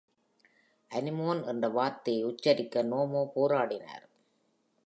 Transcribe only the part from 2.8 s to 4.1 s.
நேமோ போராடினார்.